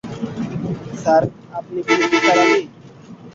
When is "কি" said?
1.87-1.93